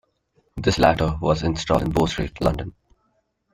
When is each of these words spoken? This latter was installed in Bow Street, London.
This 0.57 0.79
latter 0.79 1.15
was 1.21 1.43
installed 1.43 1.83
in 1.83 1.91
Bow 1.91 2.07
Street, 2.07 2.41
London. 2.41 2.73